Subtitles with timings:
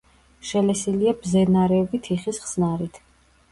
[0.51, 3.01] შელესილია ბზენარევი თიხის ხსნარით.